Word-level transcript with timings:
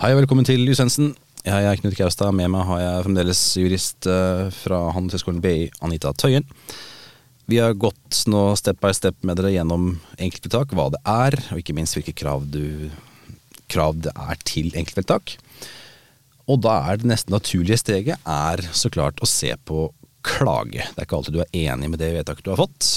Hei 0.00 0.14
og 0.14 0.22
velkommen 0.22 0.46
til 0.48 0.62
Lysensen. 0.64 1.10
Jeg 1.44 1.66
er 1.68 1.76
Knut 1.76 1.92
Kaustad. 1.92 2.32
Med 2.32 2.48
meg 2.48 2.62
har 2.64 2.78
jeg 2.80 3.02
fremdeles 3.04 3.40
jurist 3.60 4.06
eh, 4.08 4.46
fra 4.62 4.78
Handelshøyskolen 4.96 5.42
BI, 5.44 5.66
Anita 5.84 6.14
Tøyen. 6.16 6.46
Vi 7.52 7.58
har 7.60 7.76
gått 7.76 8.22
nå 8.32 8.46
step 8.56 8.80
by 8.80 8.94
step 8.96 9.20
med 9.28 9.36
dere 9.36 9.52
gjennom 9.52 9.90
enkeltvedtak, 10.16 10.72
hva 10.72 10.88
det 10.96 11.02
er, 11.04 11.36
og 11.52 11.60
ikke 11.60 11.76
minst 11.76 11.98
hvilke 11.98 12.16
krav, 12.16 12.48
du, 12.48 12.88
krav 13.68 14.00
det 14.00 14.16
er 14.16 14.40
til 14.48 14.72
enkeltvedtak. 14.72 15.36
Og 16.48 16.64
da 16.64 16.80
er 16.88 17.04
det 17.04 17.12
nesten 17.12 17.36
naturlige 17.36 17.82
steget 17.84 18.24
er 18.24 18.64
så 18.72 18.88
klart 18.88 19.20
å 19.20 19.28
se 19.28 19.52
på 19.68 19.90
klage. 20.24 20.80
Det 20.80 20.96
er 20.96 21.10
ikke 21.10 21.20
alltid 21.20 21.42
du 21.42 21.44
er 21.44 21.58
enig 21.68 21.92
med 21.92 22.00
det 22.00 22.14
vedtaket 22.16 22.48
du 22.48 22.54
har 22.54 22.64
fått, 22.64 22.94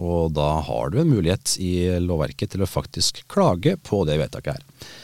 og 0.00 0.32
da 0.40 0.54
har 0.72 0.88
du 0.88 1.02
en 1.04 1.18
mulighet 1.18 1.58
i 1.60 1.98
lovverket 2.00 2.56
til 2.56 2.64
å 2.64 2.76
faktisk 2.78 3.26
klage 3.28 3.76
på 3.76 4.06
det 4.08 4.16
vedtaket 4.24 4.56
her. 4.56 4.96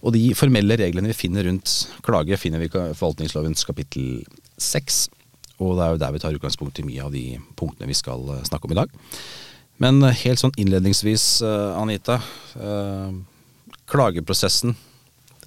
Og 0.00 0.14
de 0.16 0.22
formelle 0.38 0.78
reglene 0.80 1.10
vi 1.10 1.16
finner 1.16 1.44
rundt 1.48 1.72
klage, 2.06 2.38
finner 2.40 2.62
vi 2.62 2.70
i 2.70 2.72
forvaltningslovens 2.72 3.66
kapittel 3.68 4.22
seks. 4.60 5.08
Og 5.60 5.76
det 5.76 5.84
er 5.84 5.94
jo 5.94 6.00
der 6.00 6.14
vi 6.14 6.22
tar 6.22 6.36
utgangspunkt 6.36 6.80
i 6.80 6.86
mye 6.86 7.04
av 7.04 7.12
de 7.12 7.24
punktene 7.58 7.88
vi 7.90 7.96
skal 7.98 8.22
eh, 8.32 8.44
snakke 8.48 8.68
om 8.68 8.72
i 8.74 8.78
dag. 8.80 8.94
Men 9.82 10.00
eh, 10.06 10.16
helt 10.24 10.40
sånn 10.40 10.56
innledningsvis, 10.60 11.26
eh, 11.44 11.80
Anita. 11.80 12.20
Klageprosessen 13.90 14.76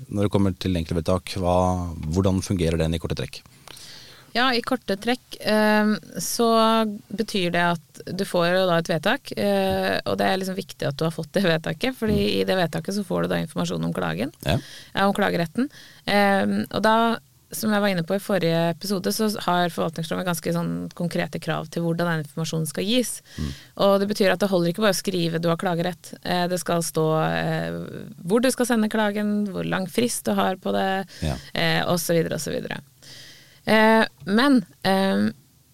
når 0.10 0.26
det 0.26 0.34
kommer 0.34 0.54
til 0.58 0.76
enkeltvedtak, 0.76 1.36
hvordan 1.38 2.42
fungerer 2.44 2.80
den 2.82 2.96
i 2.98 3.00
korte 3.00 3.16
trekk? 3.16 3.40
Ja, 4.34 4.48
i 4.54 4.64
korte 4.66 4.98
trekk 4.98 5.38
så 6.22 6.48
betyr 7.14 7.52
det 7.54 7.64
at 7.76 8.00
du 8.18 8.24
får 8.26 8.56
da 8.66 8.80
et 8.80 8.90
vedtak, 8.90 9.34
og 9.38 10.16
det 10.18 10.26
er 10.26 10.40
liksom 10.42 10.58
viktig 10.58 10.88
at 10.90 10.98
du 10.98 11.04
har 11.06 11.14
fått 11.14 11.30
det 11.38 11.44
vedtaket, 11.46 11.94
fordi 12.00 12.16
mm. 12.18 12.32
i 12.40 12.48
det 12.50 12.58
vedtaket 12.58 12.98
så 12.98 13.04
får 13.06 13.26
du 13.26 13.34
da 13.34 13.42
informasjon 13.44 13.86
om 13.86 13.94
klagen, 13.94 14.34
ja. 14.48 14.58
om 15.06 15.14
klageretten. 15.14 15.70
Og 16.10 16.82
da 16.82 16.98
som 17.58 17.74
jeg 17.74 17.84
var 17.84 17.92
inne 17.94 18.04
på 18.08 18.18
i 18.18 18.22
forrige 18.22 18.62
episode, 18.74 19.14
så 19.14 19.30
har 19.46 19.74
forvaltningsloven 19.74 20.28
ganske 20.28 20.54
sånn 20.56 20.74
konkrete 20.98 21.42
krav 21.44 21.70
til 21.74 21.86
hvordan 21.86 22.10
den 22.10 22.24
informasjonen 22.26 22.70
skal 22.70 22.88
gis. 22.88 23.16
Mm. 23.38 23.52
Og 23.86 23.96
det 24.02 24.10
betyr 24.12 24.34
at 24.34 24.44
det 24.44 24.50
holder 24.52 24.74
ikke 24.74 24.86
bare 24.86 24.96
å 24.96 25.02
skrive 25.02 25.42
'du 25.42 25.50
har 25.52 25.60
klagerett'. 25.62 26.14
Eh, 26.24 26.48
det 26.52 26.60
skal 26.62 26.84
stå 26.84 27.06
eh, 27.28 27.80
hvor 28.24 28.42
du 28.42 28.50
skal 28.52 28.70
sende 28.70 28.90
klagen, 28.90 29.46
hvor 29.52 29.68
lang 29.68 29.88
frist 29.88 30.26
du 30.26 30.34
har 30.34 30.58
på 30.58 30.74
det, 30.76 31.06
ja. 31.22 31.38
eh, 31.54 31.82
osv. 31.88 32.18
osv. 32.34 32.58
Eh, 33.66 34.04
men 34.26 34.60
eh, 34.84 35.30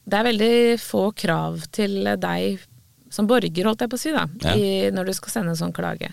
det 0.09 0.19
er 0.19 0.27
veldig 0.29 0.55
få 0.81 1.09
krav 1.17 1.63
til 1.75 2.03
deg 2.21 2.65
som 3.09 3.27
borger, 3.29 3.65
holdt 3.65 3.81
jeg 3.81 3.91
på 3.91 3.97
å 3.97 4.01
si, 4.01 4.13
da, 4.13 4.27
ja. 4.45 4.53
i, 4.53 4.89
når 4.93 5.09
du 5.09 5.15
skal 5.17 5.33
sende 5.33 5.55
en 5.55 5.59
sånn 5.59 5.73
klage. 5.75 6.11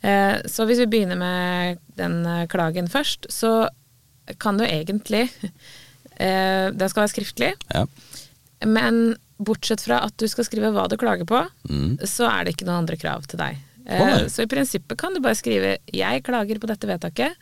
Eh, 0.00 0.40
så 0.48 0.66
hvis 0.68 0.80
vi 0.82 0.88
begynner 0.94 1.20
med 1.20 1.82
den 2.00 2.22
klagen 2.52 2.88
først, 2.90 3.28
så 3.32 3.68
kan 4.40 4.58
du 4.58 4.64
egentlig 4.64 5.26
eh, 6.16 6.70
Den 6.72 6.88
skal 6.88 7.04
være 7.04 7.12
skriftlig. 7.12 7.52
Ja. 7.74 7.84
Men 8.64 9.16
bortsett 9.42 9.82
fra 9.82 10.00
at 10.06 10.14
du 10.20 10.28
skal 10.30 10.46
skrive 10.46 10.70
hva 10.74 10.86
du 10.90 10.96
klager 11.00 11.26
på, 11.28 11.42
mm. 11.68 12.02
så 12.06 12.28
er 12.30 12.44
det 12.44 12.56
ikke 12.56 12.68
noen 12.68 12.84
andre 12.84 12.98
krav 13.00 13.26
til 13.30 13.40
deg. 13.42 13.58
Eh, 13.86 14.28
så 14.30 14.44
i 14.44 14.50
prinsippet 14.50 14.98
kan 14.98 15.14
du 15.14 15.20
bare 15.22 15.38
skrive 15.38 15.78
'jeg 15.86 16.22
klager 16.22 16.58
på 16.62 16.70
dette 16.70 16.86
vedtaket', 16.86 17.34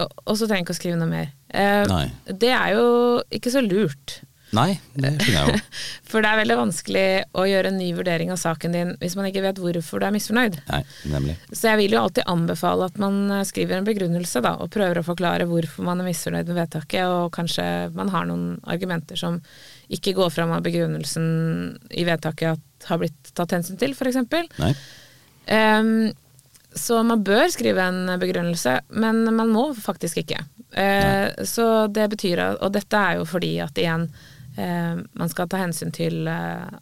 og, 0.00 0.34
så 0.36 0.46
trenger 0.46 0.62
jeg 0.62 0.66
ikke 0.66 0.76
å 0.76 0.80
skrive 0.80 1.00
noe 1.00 1.10
mer. 1.10 1.32
Eh, 1.52 2.12
det 2.32 2.52
er 2.56 2.76
jo 2.76 2.86
ikke 3.34 3.52
så 3.52 3.64
lurt. 3.64 4.22
Nei, 4.52 4.74
det 5.00 5.14
skjønner 5.16 5.38
jeg 5.38 5.56
jo. 5.56 5.60
For 6.10 6.24
det 6.24 6.28
er 6.28 6.40
veldig 6.42 6.56
vanskelig 6.58 7.04
å 7.40 7.44
gjøre 7.48 7.70
en 7.72 7.78
ny 7.80 7.86
vurdering 7.96 8.32
av 8.34 8.40
saken 8.40 8.74
din 8.76 8.90
hvis 9.00 9.14
man 9.16 9.28
ikke 9.30 9.44
vet 9.46 9.60
hvorfor 9.62 10.02
du 10.02 10.06
er 10.06 10.12
misfornøyd. 10.12 10.58
Nei, 10.68 10.80
nemlig. 11.08 11.36
Så 11.48 11.70
jeg 11.70 11.80
vil 11.80 11.96
jo 11.96 12.02
alltid 12.02 12.28
anbefale 12.28 12.88
at 12.90 12.98
man 13.00 13.20
eh, 13.32 13.44
skriver 13.48 13.78
en 13.78 13.88
begrunnelse, 13.88 14.42
da, 14.44 14.54
og 14.60 14.72
prøver 14.74 15.00
å 15.00 15.06
forklare 15.06 15.48
hvorfor 15.48 15.88
man 15.88 16.02
er 16.02 16.10
misfornøyd 16.10 16.52
med 16.52 16.60
vedtaket, 16.60 17.04
og 17.08 17.32
kanskje 17.36 17.66
man 17.96 18.12
har 18.12 18.28
noen 18.28 18.58
argumenter 18.68 19.20
som 19.20 19.40
ikke 19.92 20.16
går 20.20 20.32
fram 20.34 20.52
av 20.56 20.64
begrunnelsen 20.66 21.26
i 21.96 22.04
vedtaket 22.08 22.58
at 22.58 22.90
har 22.90 23.00
blitt 23.00 23.32
tatt 23.36 23.56
hensyn 23.56 23.80
til, 23.80 23.96
f.eks. 23.96 24.20
Um, 25.48 26.12
så 26.74 27.02
man 27.06 27.24
bør 27.24 27.48
skrive 27.52 27.84
en 27.84 28.12
begrunnelse, 28.20 28.78
men 28.88 29.24
man 29.36 29.50
må 29.52 29.66
faktisk 29.74 30.22
ikke. 30.22 30.40
Eh, 30.72 31.44
så 31.44 31.86
det 31.92 32.06
betyr 32.14 32.40
at 32.40 32.62
Og 32.64 32.72
dette 32.72 32.96
er 32.96 33.18
jo 33.18 33.26
fordi 33.28 33.58
at 33.60 33.76
igjen 33.76 34.06
eh, 34.56 34.96
man 34.96 35.28
skal 35.28 35.50
ta 35.52 35.60
hensyn 35.60 35.92
til 35.92 36.24
eh, 36.30 36.72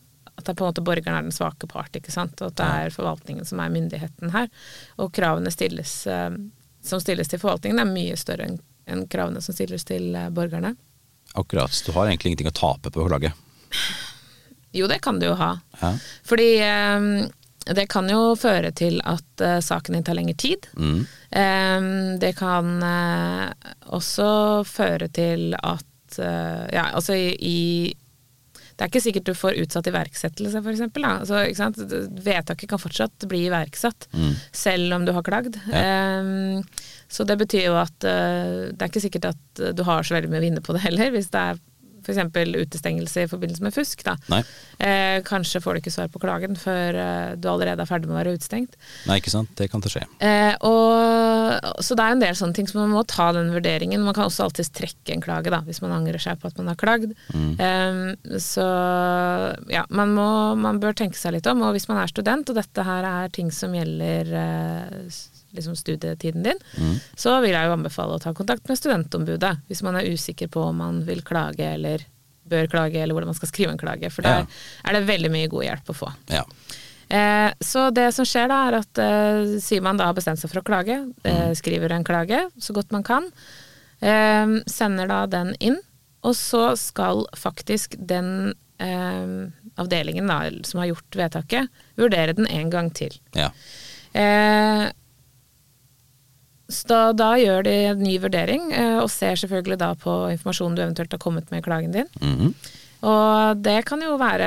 at 0.40 0.46
det 0.46 0.52
er 0.52 0.56
på 0.56 0.64
en 0.64 0.70
måte 0.70 0.84
borgeren 0.84 1.16
er 1.18 1.26
den 1.26 1.34
svake 1.34 1.68
part, 1.68 1.92
ikke 1.96 2.14
sant. 2.14 2.40
Og 2.40 2.52
at 2.52 2.60
det 2.60 2.68
er 2.84 2.94
forvaltningen 2.94 3.44
som 3.44 3.60
er 3.60 3.72
myndigheten 3.72 4.32
her. 4.32 4.48
Og 4.96 5.12
kravene 5.16 5.52
stilles, 5.52 6.06
eh, 6.06 6.30
som 6.86 7.02
stilles 7.02 7.28
til 7.28 7.42
forvaltningen 7.42 7.82
er 7.82 7.90
mye 7.90 8.18
større 8.18 8.48
enn 8.48 8.60
en 8.90 9.04
kravene 9.06 9.42
som 9.44 9.54
stilles 9.54 9.84
til 9.86 10.14
eh, 10.16 10.30
borgerne. 10.34 10.74
Akkurat. 11.38 11.72
Så 11.72 11.86
du 11.90 11.98
har 11.98 12.08
egentlig 12.08 12.32
ingenting 12.32 12.50
å 12.50 12.56
tape 12.56 12.90
på 12.90 13.04
å 13.04 13.10
klage? 13.10 13.32
Jo, 14.74 14.88
det 14.90 15.00
kan 15.04 15.20
du 15.20 15.28
jo 15.28 15.36
ha. 15.38 15.52
Ja. 15.82 15.92
Fordi 16.26 16.48
eh, 16.64 17.06
det 17.66 17.86
kan 17.92 18.08
jo 18.08 18.34
føre 18.40 18.72
til 18.76 19.00
at 19.04 19.44
uh, 19.44 19.58
saken 19.62 19.96
din 19.96 20.04
tar 20.06 20.16
lengre 20.16 20.36
tid. 20.40 20.68
Mm. 20.80 21.00
Um, 21.30 21.88
det 22.20 22.32
kan 22.38 22.78
uh, 22.82 23.72
også 23.92 24.30
føre 24.68 25.10
til 25.12 25.52
at 25.60 26.18
uh, 26.18 26.64
Ja, 26.72 26.88
altså 26.96 27.14
i, 27.14 27.28
i, 27.36 27.58
Det 28.74 28.82
er 28.82 28.88
ikke 28.88 29.04
sikkert 29.04 29.28
du 29.28 29.34
får 29.36 29.60
utsatt 29.60 29.90
iverksettelse, 29.92 30.62
f.eks. 30.64 30.82
Altså, 31.04 32.00
Vedtaket 32.24 32.70
kan 32.70 32.80
fortsatt 32.82 33.28
bli 33.28 33.44
iverksatt, 33.50 34.08
mm. 34.12 34.32
selv 34.56 34.96
om 34.96 35.04
du 35.06 35.12
har 35.14 35.26
klagd. 35.26 35.60
Ja. 35.70 35.84
Um, 36.24 36.64
så 37.10 37.26
det 37.26 37.36
betyr 37.40 37.68
jo 37.68 37.74
at 37.74 37.96
det 38.00 38.78
er 38.78 38.86
ikke 38.86 39.02
sikkert 39.02 39.32
at 39.32 39.62
du 39.74 39.80
har 39.82 40.06
så 40.06 40.14
veldig 40.14 40.30
mye 40.30 40.38
å 40.38 40.44
vinne 40.44 40.60
på 40.62 40.76
det 40.76 40.84
heller, 40.84 41.10
hvis 41.10 41.26
det 41.34 41.40
er 41.42 41.58
f.eks. 42.10 42.56
utestengelse 42.60 43.24
i 43.24 43.30
forbindelse 43.30 43.64
med 43.64 43.74
fusk. 43.74 44.04
Da. 44.06 44.16
Eh, 44.78 45.20
kanskje 45.26 45.62
får 45.62 45.76
du 45.76 45.82
ikke 45.82 45.94
svar 45.94 46.10
på 46.12 46.22
klagen 46.22 46.58
før 46.58 46.98
eh, 46.98 47.32
du 47.40 47.48
allerede 47.50 47.84
er 47.84 47.90
ferdig 47.90 48.10
med 48.10 48.16
å 48.16 48.20
være 48.20 48.34
utestengt. 48.38 48.76
Nei, 49.08 49.20
ikke 49.22 49.32
sant. 49.32 49.52
Det 49.58 49.70
kan 49.72 49.84
det 49.84 49.92
skje. 49.92 50.04
Eh, 50.24 50.54
og, 50.66 51.80
så 51.84 51.96
det 51.98 52.06
er 52.06 52.16
en 52.16 52.24
del 52.24 52.38
sånne 52.38 52.56
ting 52.56 52.70
som 52.70 52.82
man 52.82 52.94
må 52.94 53.04
ta 53.08 53.30
den 53.36 53.52
vurderingen. 53.54 54.04
Man 54.04 54.16
kan 54.16 54.28
også 54.28 54.46
alltids 54.48 54.72
trekke 54.76 55.14
en 55.14 55.24
klage 55.24 55.52
da, 55.52 55.62
hvis 55.66 55.82
man 55.84 55.96
angrer 55.96 56.22
seg 56.22 56.40
på 56.40 56.50
at 56.50 56.60
man 56.60 56.72
har 56.72 56.80
klagd. 56.80 57.14
Mm. 57.34 57.52
Eh, 57.56 58.38
så 58.42 58.66
ja, 59.70 59.84
man, 59.88 60.14
må, 60.16 60.30
man 60.60 60.80
bør 60.82 60.96
tenke 61.02 61.20
seg 61.20 61.36
litt 61.36 61.48
om. 61.50 61.64
Og 61.66 61.76
hvis 61.76 61.88
man 61.90 62.02
er 62.02 62.10
student, 62.10 62.50
og 62.50 62.58
dette 62.58 62.86
her 62.86 63.06
er 63.06 63.34
ting 63.34 63.52
som 63.54 63.74
gjelder 63.76 64.34
eh, 64.44 64.98
liksom 65.56 65.76
studietiden 65.78 66.44
din, 66.46 66.60
mm. 66.78 66.96
så 67.18 67.36
vil 67.44 67.54
jeg 67.56 67.68
jo 67.68 67.76
anbefale 67.76 68.16
å 68.16 68.22
ta 68.22 68.32
kontakt 68.36 68.68
med 68.70 68.78
studentombudet 68.78 69.56
hvis 69.68 69.82
man 69.86 69.98
er 69.98 70.10
usikker 70.10 70.50
på 70.52 70.62
om 70.70 70.82
man 70.82 71.02
vil 71.08 71.24
klage 71.26 71.66
eller 71.66 72.06
bør 72.50 72.70
klage, 72.70 72.98
eller 72.98 73.14
hvordan 73.14 73.30
man 73.30 73.38
skal 73.38 73.50
skrive 73.50 73.74
en 73.74 73.80
klage. 73.80 74.10
For 74.12 74.26
der 74.26 74.42
ja. 74.42 74.46
er 74.88 74.96
det 74.96 75.08
veldig 75.08 75.32
mye 75.32 75.50
god 75.50 75.66
hjelp 75.66 75.92
å 75.92 75.96
få. 75.96 76.08
Ja. 76.32 76.44
Eh, 77.10 77.50
så 77.66 77.88
det 77.94 78.08
som 78.14 78.26
skjer 78.28 78.50
da, 78.50 78.60
er 78.68 78.78
at 78.80 79.02
eh, 79.02 79.56
sier 79.62 79.82
man 79.82 79.98
da 79.98 80.08
har 80.10 80.16
bestemt 80.18 80.40
seg 80.40 80.52
for 80.52 80.62
å 80.62 80.66
klage, 80.66 81.00
eh, 81.26 81.44
mm. 81.50 81.58
skriver 81.58 81.94
en 81.94 82.06
klage 82.06 82.44
så 82.62 82.74
godt 82.76 82.94
man 82.94 83.06
kan, 83.06 83.26
eh, 83.98 84.56
sender 84.70 85.10
da 85.10 85.24
den 85.30 85.54
inn, 85.58 85.80
og 86.26 86.36
så 86.38 86.74
skal 86.78 87.24
faktisk 87.38 87.96
den 87.98 88.52
eh, 88.82 89.50
avdelingen 89.80 90.30
da, 90.30 90.42
som 90.66 90.82
har 90.82 90.92
gjort 90.92 91.18
vedtaket, 91.22 91.82
vurdere 91.98 92.36
den 92.38 92.46
en 92.50 92.70
gang 92.72 92.90
til. 92.94 93.16
Ja. 93.34 93.50
Eh, 94.12 94.86
så 96.70 96.88
da, 96.90 97.00
da, 97.16 97.30
gjør 97.40 97.64
de 97.66 97.76
en 97.92 98.02
ny 98.02 98.16
vurdering, 98.22 98.70
eh, 98.72 98.98
og 99.02 99.10
ser 99.12 99.38
selvfølgelig 99.40 99.80
da 99.82 99.94
på 99.98 100.16
informasjonen 100.34 100.76
du 100.76 100.84
eventuelt 100.84 101.16
har 101.16 101.22
kommet 101.22 101.50
med 101.52 101.62
i 101.62 101.66
klagen 101.66 101.92
din. 101.94 102.10
Mm 102.20 102.36
-hmm. 102.36 102.52
Og 103.00 103.56
det 103.64 103.84
kan 103.86 104.02
jo 104.02 104.16
være 104.20 104.46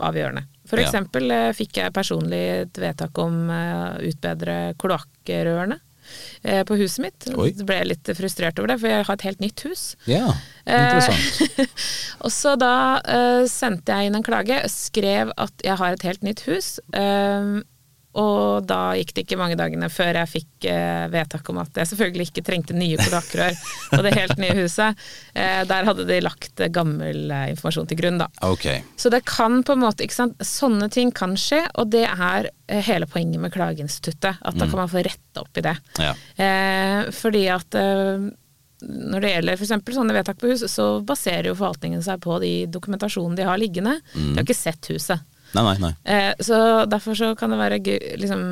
avgjørende. 0.00 0.46
For 0.70 0.78
eksempel 0.78 1.28
ja. 1.28 1.52
fikk 1.52 1.76
jeg 1.76 1.92
personlig 1.92 2.42
et 2.62 2.78
vedtak 2.78 3.18
om 3.18 3.50
å 3.50 3.60
eh, 3.98 4.08
utbedre 4.10 4.74
kloakkrørene 4.78 5.78
på 6.66 6.74
huset 6.74 7.04
mitt. 7.04 7.26
Oi. 7.38 7.52
ble 7.62 7.74
jeg 7.76 7.86
litt 7.86 8.08
frustrert 8.16 8.58
over 8.58 8.72
det, 8.72 8.80
for 8.80 8.88
jeg 8.88 9.04
har 9.04 9.14
et 9.14 9.22
helt 9.28 9.40
nytt 9.40 9.60
hus. 9.60 9.96
Ja, 10.10 10.34
interessant. 10.66 11.70
og 12.24 12.32
så 12.32 12.56
da 12.56 12.98
uh, 12.98 13.46
sendte 13.46 13.92
jeg 13.92 14.06
inn 14.08 14.18
en 14.18 14.26
klage, 14.26 14.58
skrev 14.66 15.30
at 15.36 15.52
jeg 15.62 15.76
har 15.76 15.92
et 15.92 16.02
helt 16.02 16.22
nytt 16.22 16.40
hus. 16.48 16.80
Uh, 16.96 17.62
og 18.18 18.66
da 18.66 18.96
gikk 18.98 19.12
det 19.14 19.22
ikke 19.22 19.38
mange 19.38 19.56
dagene 19.58 19.86
før 19.92 20.16
jeg 20.18 20.30
fikk 20.32 20.66
eh, 20.66 21.04
vedtak 21.12 21.46
om 21.52 21.60
at 21.62 21.76
jeg 21.78 21.92
selvfølgelig 21.92 22.26
ikke 22.30 22.42
trengte 22.46 22.74
nye 22.74 22.98
kloakkrør 22.98 23.54
på 23.92 24.00
det 24.02 24.14
helt 24.16 24.40
nye 24.42 24.56
huset. 24.58 24.98
Eh, 25.30 25.60
der 25.70 25.86
hadde 25.86 26.08
de 26.08 26.18
lagt 26.24 26.64
gammel 26.74 27.30
eh, 27.30 27.46
informasjon 27.52 27.86
til 27.90 28.00
grunn, 28.02 28.18
da. 28.22 28.26
Okay. 28.50 28.82
Så 28.98 29.12
det 29.14 29.22
kan 29.30 29.62
på 29.66 29.76
en 29.76 29.84
måte, 29.84 30.02
ikke 30.06 30.18
sant, 30.18 30.42
sånne 30.42 30.90
ting 30.90 31.14
kan 31.14 31.38
skje, 31.38 31.62
og 31.78 31.94
det 31.94 32.06
er 32.10 32.50
eh, 32.50 32.82
hele 32.90 33.06
poenget 33.10 33.44
med 33.44 33.54
klageinstituttet. 33.54 34.42
At 34.42 34.58
da 34.58 34.66
mm. 34.66 34.68
kan 34.72 34.82
man 34.82 34.90
få 34.90 35.06
retta 35.06 35.46
opp 35.46 35.62
i 35.62 35.66
det. 35.70 35.78
Ja. 36.02 36.14
Eh, 36.34 37.14
fordi 37.14 37.46
at 37.54 37.78
eh, 37.78 38.30
når 38.90 39.22
det 39.22 39.34
gjelder 39.36 39.60
f.eks. 39.60 39.94
sånne 39.94 40.16
vedtak 40.16 40.40
på 40.40 40.50
hus, 40.50 40.64
så 40.72 40.92
baserer 41.06 41.50
jo 41.52 41.58
forvaltningen 41.58 42.02
seg 42.02 42.22
på 42.24 42.42
de 42.42 42.54
dokumentasjonene 42.72 43.38
de 43.38 43.46
har 43.46 43.60
liggende. 43.60 44.00
Mm. 44.16 44.32
De 44.32 44.40
har 44.40 44.48
ikke 44.48 44.64
sett 44.64 44.90
huset. 44.90 45.22
Nei, 45.54 45.62
nei, 45.66 45.76
nei. 45.82 45.92
Eh, 46.04 46.34
så 46.40 46.60
derfor 46.90 47.14
så 47.18 47.32
kan 47.38 47.50
det 47.54 47.58
være 47.60 47.80
gøy, 47.82 47.98
liksom 48.22 48.44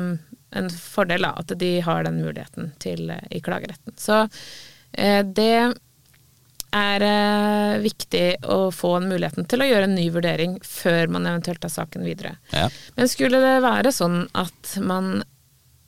en 0.59 0.69
fordel 0.73 1.21
da, 1.27 1.33
at 1.37 1.51
de 1.61 1.75
har 1.85 2.03
den 2.07 2.17
muligheten 2.23 2.71
til, 2.81 3.09
eh, 3.13 3.21
i 3.31 3.39
klageretten. 3.45 3.93
Så 4.01 4.23
eh, 4.93 5.21
det 5.23 5.73
er 6.75 7.01
eh, 7.05 7.79
viktig 7.81 8.25
å 8.49 8.69
få 8.73 8.95
en 8.99 9.07
muligheten 9.09 9.47
til 9.49 9.63
å 9.63 9.67
gjøre 9.69 9.87
en 9.89 9.95
ny 9.97 10.07
vurdering 10.13 10.57
før 10.65 11.09
man 11.15 11.25
eventuelt 11.29 11.61
tar 11.63 11.71
saken 11.73 12.05
videre. 12.05 12.35
Ja. 12.53 12.67
Men 12.97 13.09
skulle 13.09 13.39
det 13.41 13.55
være 13.65 13.93
sånn 13.95 14.23
at 14.37 14.75
man 14.85 15.23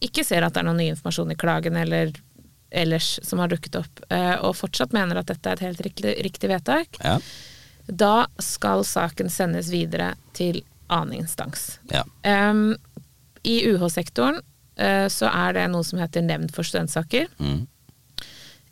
ikke 0.02 0.24
ser 0.26 0.42
at 0.48 0.56
det 0.56 0.64
er 0.64 0.70
noen 0.72 0.80
ny 0.82 0.88
informasjon 0.96 1.34
i 1.36 1.38
klagen 1.38 1.78
eller 1.78 2.16
ellers 2.72 3.18
som 3.28 3.42
har 3.44 3.52
dukket 3.52 3.76
opp, 3.82 4.00
eh, 4.10 4.36
og 4.42 4.56
fortsatt 4.58 4.94
mener 4.96 5.20
at 5.20 5.28
dette 5.30 5.50
er 5.52 5.60
et 5.60 5.66
helt 5.68 5.82
riktig, 5.86 6.14
riktig 6.24 6.50
vedtak, 6.50 6.98
Ja. 7.04 7.18
da 7.86 8.28
skal 8.40 8.86
saken 8.88 9.30
sendes 9.30 9.70
videre 9.70 10.14
til 10.34 10.62
annen 10.92 11.24
instans. 11.24 11.80
ja. 11.92 12.06
Um, 12.28 12.76
I 13.44 13.64
UH-sektoren 13.72 14.38
uh, 14.78 15.08
så 15.10 15.30
er 15.32 15.56
det 15.58 15.68
noe 15.74 15.86
som 15.88 16.02
heter 16.02 16.22
nevnd 16.22 16.52
for 16.54 16.68
studentsaker. 16.68 17.26
Mm. 17.42 17.64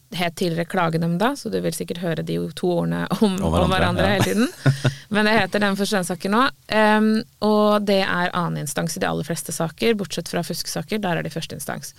Det 0.09 0.17
het 0.17 0.35
tidligere 0.35 0.65
Klagenemnda, 0.65 1.35
så 1.37 1.49
du 1.53 1.59
vil 1.61 1.73
sikkert 1.73 2.01
høre 2.01 2.23
de 2.25 2.37
to 2.57 2.71
ordene 2.79 3.03
om, 3.19 3.35
Om 3.45 3.53
om 3.59 3.69
hverandre, 3.69 4.07
ja. 4.07 4.15
hele 4.17 4.23
tiden. 4.23 4.47
Men 5.13 5.25
det 5.29 5.35
heter 5.37 5.61
nevnd 5.61 5.77
for 5.77 5.89
studentsaker 5.89 6.33
nå. 6.33 6.45
Um, 6.73 7.11
og 7.45 7.85
det 7.85 8.01
er 8.05 8.33
annen 8.33 8.63
instans 8.63 8.97
i 8.97 9.03
de 9.03 9.09
aller 9.09 9.27
fleste 9.27 9.53
saker, 9.53 9.93
bortsett 9.97 10.29
fra 10.29 10.41
fusksaker. 10.45 11.01
Der 11.01 11.19
er 11.19 11.25
det 11.25 11.33
første 11.33 11.57
instans. 11.57 11.93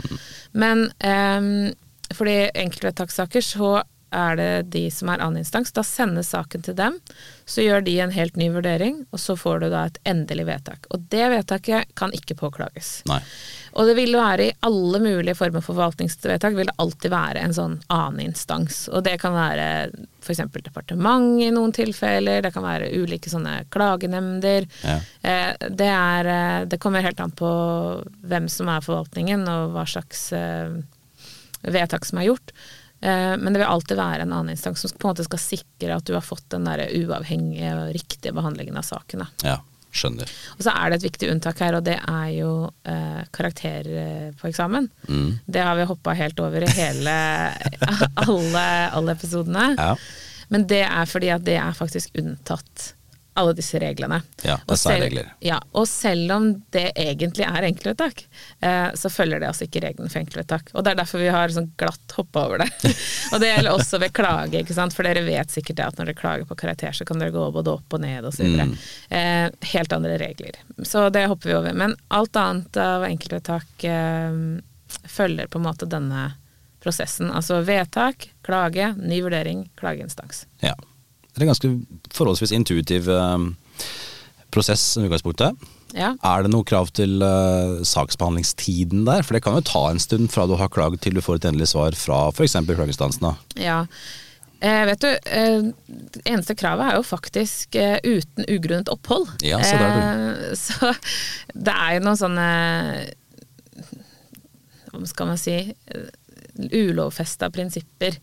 Men 0.50 0.88
um, 1.06 1.70
for 2.14 2.26
de 2.26 2.50
enkeltvedtakssaker 2.58 3.46
så 3.46 3.81
er 4.11 4.37
det 4.39 4.51
de 4.75 4.85
som 4.93 5.11
er 5.12 5.23
annen 5.23 5.45
instans. 5.45 5.73
Da 5.77 5.85
sendes 5.87 6.33
saken 6.35 6.65
til 6.67 6.77
dem, 6.79 6.99
så 7.49 7.65
gjør 7.65 7.85
de 7.87 7.97
en 8.03 8.12
helt 8.15 8.37
ny 8.39 8.51
vurdering, 8.55 9.05
og 9.11 9.23
så 9.23 9.37
får 9.39 9.65
du 9.65 9.71
da 9.73 9.87
et 9.89 9.99
endelig 10.09 10.47
vedtak. 10.49 10.87
Og 10.91 11.07
det 11.12 11.27
vedtaket 11.33 11.95
kan 11.99 12.15
ikke 12.17 12.39
påklages. 12.39 13.01
Nei. 13.11 13.23
Og 13.79 13.87
det 13.87 13.95
vil 13.99 14.17
være 14.19 14.49
i 14.49 14.55
alle 14.67 14.99
mulige 15.03 15.37
former 15.39 15.62
for 15.62 15.77
forvaltningsvedtak 15.77 16.57
vil 16.57 16.71
det 16.71 16.79
alltid 16.83 17.12
være 17.12 17.43
en 17.45 17.55
sånn 17.55 17.77
annen 17.93 18.25
instans. 18.31 18.83
Og 18.91 19.05
det 19.07 19.17
kan 19.23 19.35
være 19.37 19.67
f.eks. 20.21 20.43
departement 20.59 21.43
i 21.43 21.51
noen 21.55 21.75
tilfeller, 21.75 22.43
det 22.43 22.53
kan 22.55 22.67
være 22.67 22.91
ulike 22.99 23.31
sånne 23.31 23.65
klagenemnder. 23.73 24.67
Ja. 24.83 24.99
Eh, 25.23 25.69
det, 25.69 25.91
er, 25.91 26.33
eh, 26.35 26.63
det 26.71 26.81
kommer 26.83 27.06
helt 27.06 27.23
an 27.23 27.35
på 27.37 27.51
hvem 28.27 28.51
som 28.51 28.71
er 28.73 28.85
forvaltningen 28.85 29.47
og 29.51 29.77
hva 29.77 29.87
slags 29.89 30.29
eh, 30.37 30.75
vedtak 31.63 32.09
som 32.09 32.21
er 32.21 32.31
gjort. 32.31 32.55
Eh, 33.00 33.37
Men 33.37 33.52
det 33.52 33.61
vil 33.62 33.69
alltid 33.69 33.97
være 33.97 34.23
en 34.26 34.32
annen 34.32 34.50
instans 34.56 34.81
som 34.85 34.91
på 34.97 35.08
en 35.08 35.14
måte 35.14 35.25
skal 35.25 35.41
sikre 35.43 35.97
at 35.97 36.05
du 36.06 36.14
har 36.17 36.25
fått 36.25 36.47
den 36.52 36.64
der 36.69 36.85
uavhengige 37.00 37.73
og 37.79 37.93
riktige 37.97 38.32
behandlingen 38.37 38.76
av 38.76 38.87
saken. 38.88 39.26
Ja. 39.47 39.58
Skjønner. 39.91 40.31
Og 40.55 40.61
så 40.62 40.70
er 40.70 40.91
det 40.93 41.00
et 41.00 41.06
viktig 41.08 41.31
unntak 41.32 41.58
her, 41.64 41.75
og 41.75 41.82
det 41.82 41.97
er 41.99 42.26
jo 42.37 42.50
eh, 42.87 43.25
karakterer 43.35 43.88
eh, 43.99 44.29
på 44.38 44.47
eksamen. 44.47 44.87
Mm. 45.08 45.41
Det 45.50 45.64
har 45.67 45.75
vi 45.81 45.87
hoppa 45.91 46.14
helt 46.14 46.38
over 46.38 46.62
i 46.62 46.69
hele 46.76 47.14
alle, 48.26 48.67
alle 48.94 49.17
episodene. 49.19 49.73
Ja. 49.75 49.96
Men 50.55 50.69
det 50.70 50.85
er 50.87 51.11
fordi 51.11 51.32
at 51.35 51.43
det 51.46 51.56
er 51.58 51.75
faktisk 51.75 52.14
unntatt 52.23 52.93
alle 53.38 53.53
disse 53.55 53.79
reglene. 53.81 54.21
Ja, 54.43 54.56
det 54.67 54.75
er 54.75 54.81
særregler. 54.81 55.29
Ja, 55.44 55.59
og 55.77 55.87
selv 55.88 56.32
om 56.35 56.49
det 56.75 56.91
egentlig 56.99 57.47
er 57.47 57.67
enkeltvedtak, 57.69 58.25
eh, 58.61 58.88
så 58.99 59.11
følger 59.12 59.41
det 59.41 59.49
altså 59.50 59.67
ikke 59.69 59.82
reglene 59.85 60.11
for 60.11 60.21
enkeltvedtak. 60.21 60.73
Og 60.75 60.85
det 60.85 60.93
er 60.93 61.00
derfor 61.00 61.23
vi 61.23 61.31
har 61.32 61.55
sånn 61.55 61.71
glatt 61.81 62.17
hoppa 62.17 62.47
over 62.49 62.65
det. 62.65 62.69
og 63.32 63.43
det 63.43 63.53
gjelder 63.53 63.77
også 63.77 64.00
ved 64.03 64.15
klage, 64.17 64.65
ikke 64.65 64.77
sant. 64.77 64.97
For 64.97 65.06
dere 65.06 65.25
vet 65.27 65.55
sikkert 65.55 65.79
det 65.79 65.87
at 65.87 66.00
når 66.00 66.11
dere 66.11 66.21
klager 66.21 66.50
på 66.50 66.59
karakter, 66.65 66.97
så 66.97 67.06
kan 67.09 67.23
dere 67.23 67.35
gå 67.35 67.47
både 67.55 67.77
opp 67.79 67.97
og 67.97 68.03
ned 68.03 68.27
og 68.27 68.35
så 68.35 68.47
videre. 68.47 68.69
Eh, 69.09 69.47
helt 69.75 69.97
andre 69.97 70.19
regler. 70.21 70.61
Så 70.82 71.06
det 71.15 71.29
hopper 71.31 71.53
vi 71.53 71.59
over. 71.61 71.81
Men 71.85 71.97
alt 72.09 72.37
annet 72.41 72.82
av 72.82 73.06
enkeltvedtak 73.06 73.88
eh, 73.88 74.44
følger 75.06 75.50
på 75.50 75.62
en 75.62 75.69
måte 75.71 75.88
denne 75.91 76.32
prosessen. 76.81 77.31
Altså 77.31 77.61
vedtak, 77.62 78.31
klage, 78.43 78.94
ny 78.99 79.21
vurdering, 79.23 79.69
klageinstans. 79.79 80.47
Ja. 80.65 80.75
Det 81.31 81.43
er 81.43 81.47
en 81.47 81.53
ganske 81.53 81.73
forholdsvis 82.17 82.55
intuitiv 82.56 83.11
eh, 83.11 83.44
prosess 84.50 84.97
i 84.99 85.05
utgangspunktet. 85.06 85.69
Ja. 85.97 86.15
Er 86.23 86.44
det 86.44 86.53
noe 86.53 86.67
krav 86.67 86.91
til 86.94 87.19
uh, 87.19 87.81
saksbehandlingstiden 87.87 89.03
der? 89.09 89.25
For 89.27 89.35
det 89.35 89.43
kan 89.43 89.56
jo 89.59 89.67
ta 89.67 89.85
en 89.91 90.03
stund 90.03 90.31
fra 90.31 90.47
du 90.47 90.56
har 90.61 90.71
klaget 90.71 91.03
til 91.03 91.17
du 91.17 91.23
får 91.25 91.41
et 91.41 91.50
endelig 91.50 91.73
svar 91.73 91.97
fra 91.99 92.29
f.eks. 92.31 92.59
klageinstansene. 92.69 93.35
Ja. 93.59 93.85
Eh, 94.61 94.82
vet 94.87 95.00
du, 95.00 95.09
eh, 95.09 95.62
eneste 96.29 96.55
kravet 96.55 96.91
er 96.91 96.99
jo 96.99 97.05
faktisk 97.06 97.79
eh, 97.81 97.97
uten 98.05 98.44
ugrunnet 98.44 98.91
opphold. 98.93 99.31
Ja, 99.43 99.62
så 99.65 99.79
der 99.81 99.97
Eh, 100.00 100.55
så 100.67 100.93
det 101.55 101.73
er 101.73 101.97
jo 101.97 102.03
noen 102.05 102.21
sånne 102.21 102.49
Hva 104.91 105.06
skal 105.09 105.31
man 105.31 105.41
si 105.41 105.55
Ulovfesta 106.69 107.49
prinsipper 107.51 108.17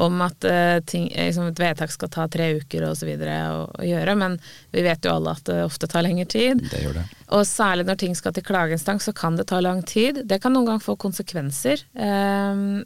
om 0.00 0.20
at 0.24 0.46
uh, 0.48 0.78
ting, 0.88 1.08
eh, 1.12 1.28
liksom 1.28 1.50
et 1.50 1.60
vedtak 1.60 1.92
skal 1.92 2.10
ta 2.12 2.28
tre 2.32 2.52
uker 2.60 2.86
og 2.88 2.96
så 2.98 3.08
videre 3.08 3.36
å, 3.52 3.64
å 3.78 3.86
gjøre, 3.86 4.14
men 4.18 4.38
vi 4.72 4.84
vet 4.86 5.04
jo 5.04 5.12
alle 5.14 5.34
at 5.36 5.44
det 5.48 5.58
ofte 5.64 5.88
tar 5.90 6.06
lengre 6.06 6.28
tid. 6.30 6.62
Det 6.72 6.82
gjør 6.84 7.00
det. 7.00 7.04
Og 7.32 7.44
særlig 7.48 7.86
når 7.88 8.00
ting 8.02 8.16
skal 8.18 8.34
til 8.36 8.44
klageinstans, 8.46 9.08
så 9.08 9.12
kan 9.16 9.36
det 9.38 9.48
ta 9.50 9.60
lang 9.64 9.82
tid. 9.88 10.22
Det 10.28 10.40
kan 10.42 10.52
noen 10.52 10.68
ganger 10.68 10.84
få 10.84 10.96
konsekvenser. 11.00 11.84
Um, 11.96 12.82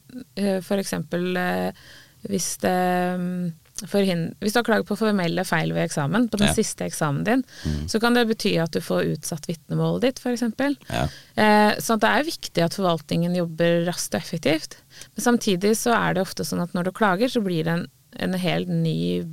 For 0.67 0.79
eksempel 0.79 1.37
eh, 1.41 1.87
hvis 2.31 2.57
det 2.63 2.77
mm, 3.19 3.31
forhin- 3.47 3.66
Hvis 3.85 4.53
du 4.55 4.59
har 4.59 4.65
klaget 4.65 4.87
på 4.89 4.97
formelle 4.97 5.45
feil 5.45 5.73
ved 5.77 5.85
eksamen, 5.89 6.29
på 6.33 6.39
den 6.41 6.49
Ja. 6.49 6.55
siste 6.55 6.87
eksamen 6.87 7.25
din, 7.25 7.43
så 7.89 8.01
kan 8.01 8.15
det 8.15 8.27
bety 8.29 8.57
at 8.63 8.71
du 8.73 8.81
får 8.81 9.05
utsatt 9.17 9.47
vitnemålet 9.47 10.01
ditt, 10.01 10.19
f.eks. 10.19 10.43
Ja. 10.89 11.03
Eh, 11.37 11.75
så 11.79 11.99
det 12.01 12.09
er 12.09 12.25
viktig 12.25 12.63
at 12.65 12.75
forvaltningen 12.75 13.35
jobber 13.37 13.85
raskt 13.87 14.15
og 14.15 14.21
effektivt. 14.23 14.77
Men 15.17 15.23
samtidig 15.29 15.77
så 15.77 15.93
er 15.93 16.15
det 16.15 16.23
ofte 16.25 16.45
sånn 16.45 16.63
at 16.63 16.73
når 16.73 16.85
du 16.85 16.93
klager, 16.93 17.29
så 17.29 17.43
blir 17.45 17.65
det 17.65 17.73
en, 17.75 17.87
en 18.19 18.33
helt 18.41 18.69
ny 18.69 19.25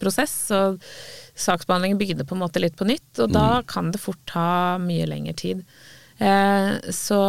prosess. 0.00 0.50
Og 0.50 0.80
saksbehandlingen 1.38 1.98
begynner 1.98 2.26
på 2.26 2.34
en 2.34 2.42
måte 2.42 2.60
litt 2.62 2.76
på 2.78 2.86
nytt, 2.88 3.18
og 3.22 3.30
da 3.32 3.62
kan 3.66 3.92
det 3.92 4.00
fort 4.02 4.18
ta 4.26 4.78
mye 4.82 5.06
lengre 5.06 5.34
tid. 5.36 5.64
Eh, 6.18 6.78
så 6.90 7.20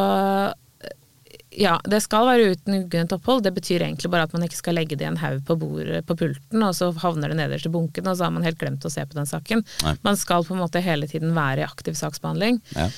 ja, 1.57 1.75
det 1.89 2.00
skal 2.06 2.27
være 2.27 2.51
uten 2.54 2.75
ugrunnet 2.83 3.13
opphold. 3.15 3.44
Det 3.45 3.54
betyr 3.56 3.81
egentlig 3.81 4.12
bare 4.13 4.27
at 4.27 4.33
man 4.36 4.45
ikke 4.45 4.59
skal 4.59 4.77
legge 4.77 4.98
det 4.98 5.07
i 5.07 5.09
en 5.09 5.19
haug 5.21 5.39
på 5.48 5.57
bordet 5.59 6.04
på 6.06 6.18
pulten, 6.19 6.63
og 6.63 6.75
så 6.77 6.92
havner 7.01 7.33
det 7.33 7.39
nederst 7.39 7.65
i 7.65 7.74
bunken, 7.74 8.07
og 8.07 8.18
så 8.18 8.28
har 8.28 8.35
man 8.35 8.45
helt 8.45 8.59
glemt 8.61 8.85
å 8.85 8.92
se 8.94 9.06
på 9.06 9.18
den 9.18 9.30
saken. 9.30 9.64
Nei. 9.85 9.95
Man 10.06 10.19
skal 10.19 10.45
på 10.45 10.54
en 10.54 10.61
måte 10.61 10.83
hele 10.85 11.09
tiden 11.09 11.33
være 11.37 11.64
i 11.64 11.68
aktiv 11.68 11.97
saksbehandling. 11.97 12.61
Ja. 12.78 12.92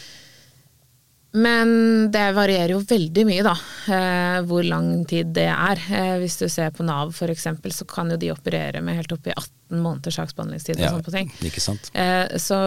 Men 1.31 1.71
det 2.11 2.31
varierer 2.33 2.71
jo 2.73 2.79
veldig 2.89 3.23
mye, 3.27 3.43
da, 3.45 3.53
eh, 3.93 4.39
hvor 4.49 4.65
lang 4.65 5.03
tid 5.09 5.29
det 5.35 5.45
er. 5.51 5.81
Eh, 5.93 6.15
hvis 6.23 6.39
du 6.41 6.47
ser 6.49 6.71
på 6.73 6.85
Nav 6.87 7.13
f.eks., 7.13 7.45
så 7.75 7.85
kan 7.89 8.09
jo 8.09 8.17
de 8.17 8.31
operere 8.33 8.81
med 8.81 8.97
helt 8.97 9.13
opp 9.13 9.29
i 9.29 9.35
18 9.35 9.83
måneders 9.83 10.17
saksbehandlingstid 10.17 10.79
og 10.79 10.85
ja. 10.87 10.89
sånn 10.95 11.05
på 11.05 11.13
ting. 11.13 11.29
Ikke 11.45 11.61
sant. 11.61 11.91
Eh, 11.93 12.33
så, 12.41 12.57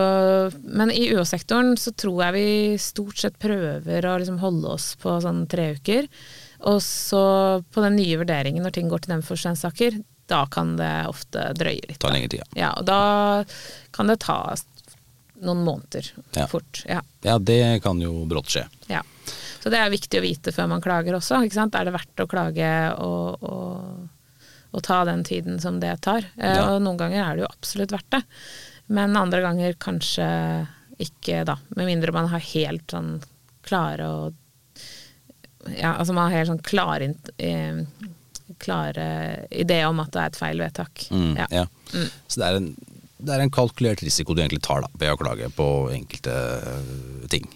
men 0.62 0.95
i 0.95 1.09
UH-sektoren 1.11 1.75
så 1.81 1.90
tror 1.99 2.23
jeg 2.28 2.37
vi 2.38 2.47
stort 2.78 3.19
sett 3.19 3.42
prøver 3.42 4.07
å 4.07 4.14
liksom 4.23 4.38
holde 4.45 4.76
oss 4.76 4.92
på 5.02 5.19
sånn 5.25 5.42
tre 5.50 5.73
uker. 5.81 6.07
Og 6.71 6.78
så 6.87 7.25
på 7.75 7.83
den 7.83 7.99
nye 7.99 8.21
vurderingen 8.21 8.62
når 8.62 8.78
ting 8.78 8.92
går 8.92 9.02
til 9.02 9.16
nemndforstandssaker, 9.16 9.99
da 10.31 10.45
kan 10.47 10.76
det 10.78 10.92
ofte 11.11 11.50
drøye 11.59 11.83
litt. 11.83 11.99
Ta 11.99 12.12
da. 12.12 12.14
lengre 12.14 12.31
tid, 12.31 12.45
ja. 12.45 12.69
Ja, 12.69 12.71
og 12.78 12.87
da 12.87 13.00
kan 13.90 14.12
det 14.12 14.23
ta 14.23 14.54
noen 15.42 15.64
måneder 15.66 16.08
Ja. 16.37 16.46
fort. 16.50 16.84
Ja. 16.88 17.00
Ja, 17.26 17.38
det 17.38 17.82
kan 17.84 18.00
jo 18.00 18.25
brått 18.30 18.50
skje. 18.54 18.64
Ja. 18.88 19.02
Så 19.62 19.70
det 19.70 19.78
er 19.78 19.90
viktig 19.92 20.18
å 20.18 20.25
vite 20.25 20.52
før 20.54 20.68
man 20.72 20.82
klager 20.82 21.14
også. 21.18 21.38
Ikke 21.46 21.54
sant? 21.61 21.75
Er 21.78 21.87
det 21.87 21.94
verdt 21.94 22.22
å 22.25 22.26
klage 22.30 22.70
og, 22.99 23.42
og, 23.46 24.08
og 24.72 24.82
ta 24.82 25.04
den 25.06 25.22
tiden 25.25 25.61
som 25.62 25.78
det 25.82 26.00
tar? 26.02 26.25
Eh, 26.37 26.56
Ja. 26.56 26.68
Og 26.75 26.82
noen 26.82 26.99
ganger 26.99 27.22
er 27.25 27.37
det 27.37 27.44
jo 27.44 27.50
absolutt 27.52 27.92
verdt 27.94 28.11
det. 28.16 28.22
Men 28.92 29.14
andre 29.16 29.40
ganger 29.44 29.76
kanskje 29.78 30.26
ikke, 31.02 31.44
da. 31.49 31.56
Med 31.76 31.87
mindre 31.87 32.12
man 32.12 32.28
har 32.32 32.42
helt 32.52 32.90
sånn 32.90 33.20
klare 33.62 34.08
og 34.11 34.34
Ja, 35.78 35.92
altså 35.94 36.12
man 36.12 36.26
har 36.30 36.40
helt 36.40 36.50
sånn 36.50 36.62
klare, 36.66 37.14
eh, 37.38 37.84
klare 38.58 39.46
idé 39.50 39.84
om 39.87 40.00
at 40.02 40.11
det 40.11 40.20
er 40.25 40.26
et 40.32 40.37
feil 40.40 40.58
vedtak. 40.58 41.04
Mm, 41.14 41.37
Ja. 41.38 41.46
ja. 41.50 41.66
Så 42.26 42.40
det 42.40 42.49
er, 42.49 42.56
en, 42.58 42.75
det 43.22 43.34
er 43.34 43.44
en 43.44 43.52
kalkulert 43.54 44.02
risiko 44.04 44.34
du 44.34 44.42
egentlig 44.42 44.62
tar 44.66 44.84
da, 44.84 44.92
ved 44.98 45.14
å 45.14 45.18
klage 45.20 45.50
på 45.56 45.66
enkelte 45.94 46.36
øh, 46.36 47.26
ting. 47.32 47.48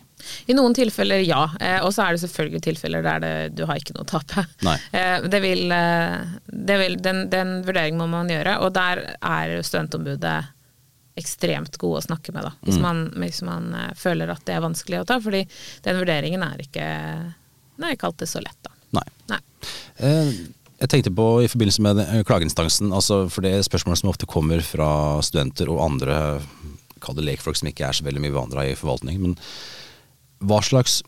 I 0.50 0.56
noen 0.56 0.74
tilfeller 0.74 1.22
ja, 1.22 1.44
eh, 1.60 1.78
og 1.84 1.92
så 1.94 2.06
er 2.06 2.14
det 2.14 2.22
selvfølgelig 2.24 2.62
tilfeller 2.64 3.04
der 3.04 3.22
det, 3.22 3.32
du 3.58 3.64
har 3.68 3.78
ikke 3.78 3.94
noe 3.96 4.06
å 4.06 4.10
tape. 4.16 4.46
Eh, 4.96 5.22
det 5.28 5.40
vil, 5.42 5.70
eh, 5.72 6.36
det 6.46 6.76
vil, 6.80 6.96
den, 7.02 7.26
den 7.30 7.56
vurderingen 7.66 8.00
må 8.00 8.06
man 8.10 8.30
gjøre, 8.30 8.58
og 8.64 8.72
der 8.76 9.02
er 9.20 9.56
studentombudet 9.66 10.38
ekstremt 11.16 11.78
gode 11.80 12.02
å 12.02 12.04
snakke 12.04 12.32
med, 12.34 12.44
da, 12.44 12.52
hvis 12.66 12.78
man, 12.80 13.06
hvis 13.16 13.40
man 13.46 13.70
eh, 13.76 13.92
føler 13.98 14.30
at 14.32 14.44
det 14.48 14.56
er 14.56 14.64
vanskelig 14.64 15.00
å 15.00 15.08
ta, 15.08 15.18
fordi 15.22 15.42
den 15.86 16.00
vurderingen 16.00 16.44
er 16.44 16.62
ikke, 16.64 16.86
den 17.76 17.88
er 17.88 17.96
ikke 17.96 18.10
alltid 18.10 18.30
så 18.30 18.42
lett, 18.44 18.58
da. 18.66 18.74
Nei. 18.98 19.06
Nei. 19.32 19.40
Eh, 20.06 20.32
Jeg 20.76 20.90
tenkte 20.92 21.12
på 21.16 21.26
i 21.40 21.48
forbindelse 21.48 21.82
med 21.84 22.00
eh, 22.02 22.22
klageinstansen, 22.28 22.92
altså 22.92 23.24
for 23.32 23.46
det 23.46 23.64
spørsmålet 23.64 24.02
som 24.02 24.10
ofte 24.12 24.28
kommer 24.28 24.60
fra 24.64 24.88
studenter 25.24 25.70
og 25.72 25.80
andre, 25.86 26.16
kall 27.00 27.16
lekfolk 27.20 27.56
som 27.56 27.70
ikke 27.70 27.86
er 27.86 27.96
så 27.96 28.04
veldig 28.04 28.22
mye 28.24 28.34
vandra 28.34 28.66
i 28.68 28.76
forvaltning, 28.76 29.20
men 29.22 29.36
hva 30.44 30.62
slags 30.64 31.02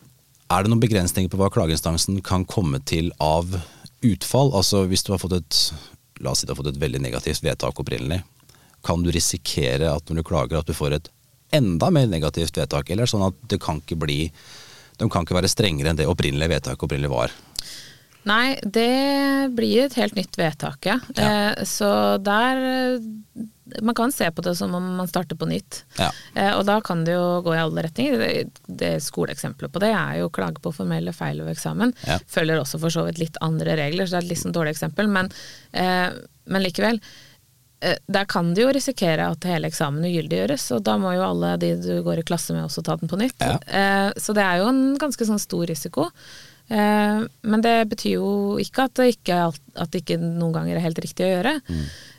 Er 0.49 0.65
det 0.65 0.71
noen 0.73 0.81
begrensninger 0.81 1.29
på 1.29 1.37
hva 1.37 1.51
klageinstansen 1.53 2.23
kan 2.25 2.47
komme 2.49 2.79
til 2.89 3.11
av 3.21 3.53
utfall? 4.01 4.49
Altså 4.57 4.87
hvis 4.89 5.03
du 5.05 5.11
har 5.13 5.21
fått 5.21 5.35
et 5.37 5.59
la 6.25 6.33
oss 6.33 6.41
si 6.41 6.49
du 6.49 6.55
har 6.55 6.57
fått 6.57 6.71
et 6.71 6.81
veldig 6.81 7.03
negativt 7.05 7.45
vedtak 7.45 7.77
opprinnelig, 7.83 8.23
kan 8.81 9.03
du 9.05 9.11
risikere 9.13 9.91
at 9.93 10.09
når 10.09 10.23
du 10.23 10.25
klager 10.25 10.57
at 10.57 10.71
du 10.71 10.73
får 10.73 10.97
et 10.97 11.11
enda 11.53 11.91
mer 11.93 12.09
negativt 12.09 12.57
vedtak, 12.57 12.89
eller 12.89 13.05
er 13.05 13.13
sånn 13.13 13.27
at 13.29 13.37
det 13.53 13.61
kan 13.61 13.83
ikke 13.83 14.01
bli 14.01 14.23
de 14.99 15.07
kan 15.07 15.23
ikke 15.23 15.37
være 15.37 15.51
strengere 15.53 15.93
enn 15.93 16.01
det 16.01 16.09
opprinnelige 16.11 16.57
vedtaket 16.57 16.89
opprinnelig 16.89 17.13
var? 17.13 17.35
Nei, 18.29 18.59
det 18.63 19.53
blir 19.57 19.87
et 19.87 19.95
helt 19.97 20.17
nytt 20.19 20.37
vedtak, 20.39 20.85
ja. 20.91 20.99
Eh, 21.17 21.63
så 21.69 21.89
der 22.21 22.61
eh, 22.69 23.07
Man 23.85 23.95
kan 23.95 24.13
se 24.13 24.27
på 24.33 24.43
det 24.45 24.55
som 24.59 24.73
om 24.75 24.85
man 24.97 25.09
starter 25.11 25.37
på 25.39 25.47
nytt. 25.49 25.83
Ja. 26.01 26.09
Eh, 26.35 26.51
og 26.57 26.65
da 26.69 26.79
kan 26.85 27.05
det 27.07 27.15
jo 27.15 27.43
gå 27.45 27.53
i 27.55 27.61
alle 27.61 27.85
retninger. 27.85 28.19
Det, 28.19 28.63
det 28.81 28.91
Skoleeksempelet 29.05 29.73
på 29.75 29.83
det 29.85 29.91
er 29.95 30.19
jo 30.23 30.31
klage 30.35 30.61
på 30.65 30.73
formelle 30.75 31.13
feil 31.17 31.43
ved 31.45 31.53
eksamen. 31.55 31.93
Ja. 32.09 32.17
Følger 32.33 32.63
også 32.63 32.81
for 32.83 32.91
så 32.95 33.05
vidt 33.09 33.21
litt 33.23 33.37
andre 33.45 33.77
regler, 33.81 34.09
så 34.09 34.17
det 34.17 34.21
er 34.23 34.27
et 34.27 34.33
litt 34.35 34.43
sånn 34.43 34.57
dårlig 34.57 34.73
eksempel. 34.77 35.09
Men, 35.13 35.29
eh, 35.73 36.09
men 36.49 36.65
likevel. 36.65 37.01
eh, 37.85 37.97
Der 38.09 38.25
kan 38.27 38.55
du 38.57 38.63
jo 38.65 38.73
risikere 38.75 39.29
at 39.31 39.45
hele 39.45 39.69
eksamen 39.71 40.05
ugyldiggjøres, 40.09 40.65
og 40.75 40.83
da 40.89 40.97
må 40.99 41.13
jo 41.15 41.23
alle 41.29 41.55
de 41.61 41.75
du 41.77 42.03
går 42.03 42.19
i 42.25 42.29
klasse 42.33 42.57
med 42.57 42.65
også 42.67 42.83
ta 42.89 42.97
den 42.97 43.09
på 43.13 43.21
nytt. 43.21 43.37
Ja. 43.45 43.59
Eh, 43.69 44.13
Så 44.17 44.35
det 44.35 44.43
er 44.49 44.59
jo 44.65 44.69
en 44.73 44.97
ganske 44.99 45.29
sånn 45.29 45.39
stor 45.45 45.67
risiko. 45.71 46.09
Eh, 46.69 47.21
Men 47.49 47.63
det 47.65 47.77
betyr 47.89 48.19
jo 48.19 48.59
ikke 48.61 48.85
at 48.89 48.95
det 49.01 49.07
ikke, 49.17 49.39
at 49.79 49.91
det 49.93 50.03
ikke 50.03 50.19
noen 50.21 50.53
ganger 50.53 50.77
er 50.77 50.85
helt 50.85 51.01
riktig 51.01 51.25
å 51.25 51.31
gjøre. 51.33 51.55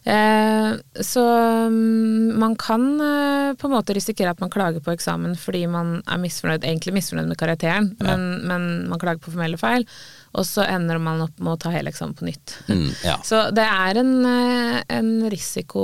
Eh, 0.10 0.72
Så 1.06 1.24
mm, 1.70 2.38
man 2.40 2.56
kan 2.56 2.86
eh, 3.00 3.54
på 3.60 3.68
en 3.70 3.76
måte 3.76 3.94
risikere 3.94 4.32
at 4.34 4.42
man 4.42 4.50
klager 4.54 4.82
på 4.82 4.94
eksamen 4.96 5.36
fordi 5.38 5.66
man 5.70 6.00
er 6.08 6.22
misfornøyd, 6.22 6.64
egentlig 6.66 6.96
misfornøyd 6.98 7.30
med 7.30 7.38
karakteren, 7.38 7.92
men, 8.02 8.26
men 8.48 8.70
man 8.90 9.00
klager 9.02 9.22
på 9.22 9.34
formelle 9.36 9.60
feil, 9.62 9.86
og 10.34 10.46
så 10.46 10.62
ender 10.70 11.00
man 11.02 11.22
opp 11.26 11.40
med 11.40 11.54
å 11.56 11.60
ta 11.60 11.72
hele 11.74 11.90
eksamen 11.90 12.14
på 12.20 12.26
nytt. 12.28 12.54
Mm, 12.70 12.90
ja. 13.04 13.16
Så 13.26 13.40
det 13.56 13.64
er 13.66 13.98
en, 13.98 14.12
eh, 14.26 14.84
en 14.90 15.30
risiko 15.32 15.82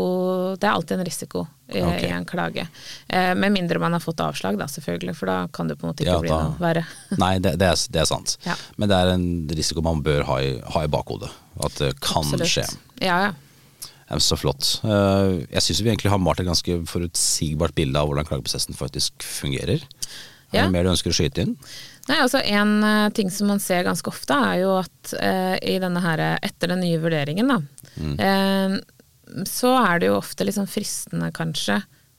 Det 0.59 0.67
er 0.67 0.73
alltid 0.75 0.99
en 0.99 1.05
risiko 1.05 1.47
i, 1.69 1.81
okay. 1.81 2.05
i 2.09 2.11
en 2.13 2.25
klage. 2.29 2.67
Eh, 3.09 3.33
med 3.33 3.51
mindre 3.55 3.79
man 3.81 3.93
har 3.97 3.99
fått 4.03 4.21
avslag, 4.21 4.57
da 4.61 4.67
selvfølgelig, 4.69 5.15
for 5.17 5.25
da 5.31 5.37
kan 5.51 5.67
det 5.67 5.77
på 5.79 5.87
en 5.87 5.93
måte 5.93 6.05
ikke 6.05 6.13
Ja, 6.13 6.19
bli 6.21 6.29
da- 6.29 6.43
noe 6.43 6.59
verre. 6.61 6.85
Nei, 7.17 7.39
det, 7.39 7.55
det, 7.57 7.71
er, 7.71 7.81
det 7.91 8.01
er 8.03 8.05
sant. 8.11 8.37
Ja. 8.45 8.53
Men 8.77 8.89
det 8.89 8.99
er 9.01 9.13
en 9.15 9.25
risiko 9.49 9.81
man 9.81 10.03
bør 10.05 10.23
ha 10.29 10.37
i, 10.45 10.53
ha 10.75 10.83
i 10.85 10.87
bakhodet. 10.93 11.31
At 11.65 11.75
det 11.81 11.95
kan 11.99 12.23
Absolutt. 12.23 12.51
skje. 12.53 12.67
Ja, 13.01 13.17
ja. 13.29 13.33
Så 14.21 14.37
flott. 14.37 14.79
Eh, 14.85 15.47
Jeg 15.49 15.63
syns 15.65 15.81
vi 15.81 15.89
egentlig 15.89 16.11
har 16.13 16.19
malt 16.21 16.39
et 16.39 16.45
ganske 16.45 16.75
forutsigbart 16.85 17.73
bilde 17.73 17.97
av 17.97 18.07
hvordan 18.11 18.27
klageprosessen 18.29 18.77
faktisk 18.77 19.25
fungerer. 19.25 19.81
Er 20.53 20.61
Ja. 20.61 20.69
mer 20.69 20.83
du 20.85 20.91
ønsker 20.91 21.09
å 21.09 21.17
skyte 21.17 21.41
inn? 21.41 21.57
Nei, 22.07 22.17
altså 22.21 22.41
En 22.45 22.75
eh, 22.85 23.09
ting 23.17 23.31
som 23.33 23.47
man 23.49 23.59
ser 23.63 23.83
ganske 23.87 24.11
ofte, 24.11 24.35
er 24.37 24.59
jo 24.61 24.75
at 24.81 25.13
eh, 25.19 25.55
i 25.73 25.79
denne 25.81 26.01
her, 26.03 26.21
etter 26.45 26.69
den 26.73 26.83
nye 26.85 26.99
vurderingen, 27.01 27.49
da, 27.49 27.61
Mm. 27.95 28.15
eh, 28.19 29.43
så 29.47 29.69
er 29.79 29.99
det 30.03 30.07
jo 30.09 30.17
ofte 30.19 30.45
sånn 30.51 30.67
fristende, 30.69 31.29
kanskje, 31.33 31.77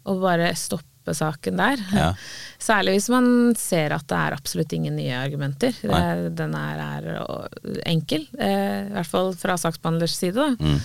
å 0.08 0.14
bare 0.22 0.48
stoppe 0.56 1.12
saken 1.14 1.56
der. 1.60 1.82
Ja. 1.94 2.06
Særlig 2.68 2.96
hvis 2.96 3.08
man 3.12 3.28
ser 3.58 3.92
at 3.94 4.06
det 4.10 4.16
er 4.18 4.34
absolutt 4.34 4.72
ingen 4.72 4.96
nye 4.98 5.14
argumenter. 5.20 5.76
Det, 5.82 6.32
den 6.38 6.54
er, 6.58 6.80
er 6.80 7.84
enkel, 7.86 8.24
eh, 8.40 8.88
i 8.88 8.94
hvert 8.96 9.06
fall 9.12 9.30
fra 9.38 9.54
saksbehandlers 9.60 10.16
side. 10.18 10.34
da. 10.34 10.56
Mm. 10.58 10.80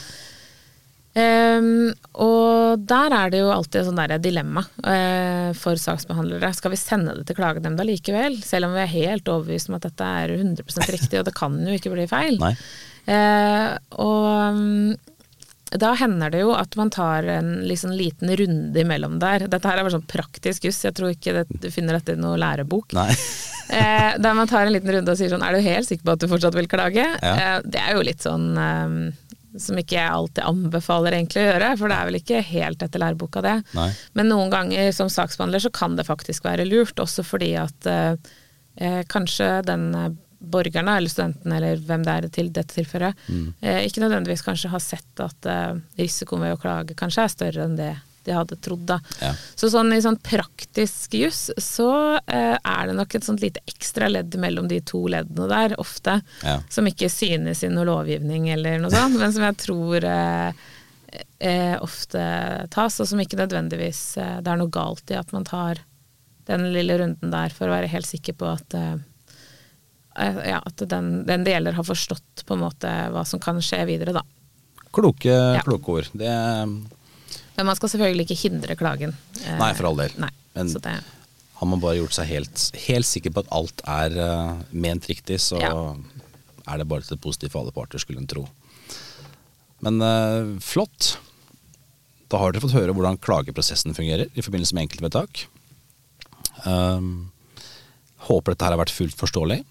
Ehm, 1.11 1.91
og 2.23 2.83
der 2.87 3.11
er 3.15 3.31
det 3.33 3.41
jo 3.41 3.51
alltid 3.51 3.89
et 3.89 3.97
der 3.99 4.21
dilemma 4.23 4.63
uh, 4.63 5.51
for 5.59 5.79
saksbehandlere. 5.79 6.53
Skal 6.55 6.71
vi 6.71 6.79
sende 6.79 7.17
det 7.17 7.27
til 7.27 7.39
klagenemnda 7.39 7.85
likevel, 7.87 8.39
selv 8.45 8.69
om 8.69 8.77
vi 8.77 8.83
er 8.85 8.93
helt 8.95 9.31
overbevist 9.31 9.71
om 9.71 9.77
at 9.79 9.89
dette 9.89 10.11
er 10.23 10.35
100% 10.37 10.91
riktig, 10.95 11.19
og 11.19 11.27
det 11.27 11.35
kan 11.35 11.59
jo 11.67 11.75
ikke 11.75 11.91
bli 11.93 12.07
feil? 12.11 12.39
Eh, 13.09 13.69
og 13.99 14.27
um, 14.55 14.93
da 15.71 15.93
hender 15.95 16.31
det 16.33 16.41
jo 16.43 16.51
at 16.55 16.75
man 16.79 16.91
tar 16.93 17.27
en 17.31 17.53
liksom 17.67 17.93
liten 17.95 18.31
runde 18.39 18.79
imellom 18.79 19.17
der. 19.19 19.47
Dette 19.51 19.67
her 19.67 19.79
er 19.79 19.87
bare 19.87 19.95
sånn 19.95 20.09
praktisk 20.09 20.67
juss, 20.67 20.83
jeg 20.83 20.95
tror 20.97 21.13
ikke 21.15 21.41
det, 21.41 21.45
du 21.63 21.69
finner 21.73 21.97
dette 21.97 22.15
i 22.15 22.21
noen 22.21 22.39
lærebok. 22.41 22.95
Eh, 23.71 24.17
der 24.19 24.33
man 24.35 24.49
tar 24.51 24.65
en 24.67 24.73
liten 24.75 24.91
runde 24.91 25.13
og 25.13 25.15
sier 25.15 25.31
sånn 25.31 25.45
Er 25.47 25.55
du 25.55 25.63
helt 25.63 25.87
sikker 25.87 26.03
på 26.03 26.11
at 26.17 26.19
du 26.19 26.25
fortsatt 26.27 26.57
vil 26.57 26.65
klage? 26.67 27.05
Ja. 27.07 27.29
Eh, 27.31 27.53
det 27.71 27.79
er 27.79 27.93
jo 27.95 28.01
litt 28.03 28.19
sånn 28.19 28.49
eh, 28.59 28.97
som 29.59 29.77
ikke 29.79 29.97
jeg 29.97 30.07
alltid 30.15 30.43
anbefaler 30.47 31.17
egentlig 31.17 31.41
å 31.43 31.47
gjøre, 31.49 31.69
for 31.79 31.91
det 31.91 31.97
er 31.97 32.07
vel 32.09 32.19
ikke 32.21 32.41
helt 32.51 32.83
etter 32.85 33.01
læreboka 33.03 33.41
det. 33.43 33.57
Nei. 33.75 33.89
Men 34.13 34.29
noen 34.31 34.51
ganger 34.53 34.91
som 34.95 35.09
saksbehandler 35.11 35.59
så 35.65 35.71
kan 35.75 35.95
det 35.99 36.05
faktisk 36.07 36.45
være 36.47 36.65
lurt, 36.69 36.95
også 37.03 37.25
fordi 37.27 37.53
at 37.59 37.87
eh, 37.91 38.13
eh, 38.77 39.01
kanskje 39.11 39.61
den 39.67 39.89
borgerne 39.93 40.17
borgeren 40.41 40.87
eller 40.89 41.11
studenten 41.11 41.51
eller 41.53 41.77
hvem 41.85 42.01
det 42.01 42.13
er 42.17 42.25
til 42.33 42.47
dette 42.49 42.73
tilfellet, 42.73 43.13
Mm. 43.29 43.53
eh, 43.61 43.83
ikke 43.85 44.01
nødvendigvis 44.01 44.41
kanskje 44.41 44.71
har 44.73 44.81
sett 44.81 45.19
at 45.21 45.45
eh, 45.45 45.75
risikoen 45.99 46.41
ved 46.41 46.55
å 46.55 46.61
klage 46.63 46.95
kanskje 46.97 47.21
er 47.27 47.33
større 47.35 47.65
enn 47.67 47.75
det 47.77 47.91
de 48.27 48.35
hadde 48.35 48.57
trodd. 48.61 48.83
da. 48.89 48.99
Ja. 49.21 49.31
Så 49.55 49.69
sånn 49.73 49.93
i 49.95 50.01
sånn 50.03 50.17
praktisk 50.21 51.13
juss 51.17 51.47
så 51.61 51.89
eh, 52.25 52.57
er 52.57 52.87
det 52.91 52.95
nok 52.97 53.15
et 53.17 53.25
sånt 53.27 53.41
lite 53.41 53.63
ekstra 53.69 54.09
ledd 54.11 54.35
mellom 54.41 54.67
de 54.71 54.79
to 54.85 55.03
leddene 55.11 55.47
der, 55.51 55.75
ofte, 55.81 56.19
Ja. 56.45 56.59
som 56.69 56.85
ikke 56.89 57.09
synes 57.09 57.63
i 57.63 57.69
noe 57.73 57.85
lovgivning 57.89 58.49
eller 58.53 58.79
noe 58.83 58.91
sånt, 58.93 59.17
men 59.19 59.33
som 59.33 59.43
jeg 59.47 59.57
tror 59.63 60.03
eh, 60.05 60.51
eh, 61.39 61.77
ofte 61.81 62.21
tas, 62.71 62.99
og 63.01 63.07
som 63.09 63.19
ikke 63.23 63.39
nødvendigvis 63.41 64.03
eh, 64.21 64.35
det 64.41 64.51
er 64.53 64.59
noe 64.61 64.71
galt 64.73 65.09
i 65.11 65.17
at 65.19 65.31
man 65.35 65.43
tar 65.47 65.81
den 66.49 66.69
lille 66.73 66.95
runden 66.97 67.31
der 67.31 67.53
for 67.53 67.69
å 67.69 67.75
være 67.75 67.89
helt 67.91 68.07
sikker 68.09 68.33
på 68.39 68.47
at 68.49 68.73
eh, 68.77 68.95
eh, 70.19 70.39
ja, 70.53 70.61
at 70.65 70.81
den, 70.89 71.21
den 71.27 71.43
det 71.45 71.53
gjelder 71.55 71.77
har 71.77 71.85
forstått 71.87 72.45
på 72.47 72.55
en 72.57 72.63
måte 72.65 72.89
hva 73.13 73.25
som 73.27 73.39
kan 73.43 73.61
skje 73.63 73.83
videre, 73.89 74.15
da. 74.17 74.23
Kloke, 74.91 75.35
kloke 75.63 75.93
ord. 76.01 76.09
Det, 76.19 76.31
Men 77.57 77.67
man 77.69 77.75
skal 77.77 77.89
selvfølgelig 77.93 78.25
ikke 78.27 78.39
hindre 78.49 78.75
klagen. 78.79 79.15
Nei, 79.59 79.71
for 79.77 79.89
all 79.91 79.99
del. 79.99 80.13
Nei, 80.21 80.29
Men- 80.55 80.71
det, 80.73 80.95
har 81.61 81.67
man 81.69 81.79
bare 81.83 81.99
gjort 81.99 82.15
seg 82.17 82.25
helt, 82.31 82.71
helt 82.87 83.05
sikker 83.05 83.33
på 83.35 83.43
at 83.43 83.51
alt 83.53 83.81
er 83.85 84.15
eh, 84.17 84.61
ment 84.73 85.05
riktig, 85.11 85.37
så 85.39 85.59
Ja. 85.61 85.95
er 86.67 86.77
det 86.81 86.87
bare 86.87 87.01
til 87.05 87.17
det 87.17 87.21
positive 87.21 87.51
for 87.51 87.61
alle 87.61 87.71
parter, 87.75 87.99
skulle 88.01 88.17
en 88.17 88.27
tro. 88.27 88.47
Men 89.81 90.01
eh, 90.01 90.59
flott. 90.59 91.17
Da 92.29 92.37
har 92.39 92.51
dere 92.51 92.61
fått 92.63 92.73
høre 92.77 92.93
hvordan 92.95 93.19
klageprosessen 93.19 93.93
fungerer 93.93 94.29
i 94.33 94.41
forbindelse 94.41 94.73
med 94.73 94.87
enkeltvedtak. 94.87 95.45
Um, 96.65 97.31
håper 98.27 98.53
dette 98.53 98.65
her 98.67 98.75
har 98.75 98.81
vært 98.85 98.93
fullt 98.95 99.17
forståelig. 99.19 99.63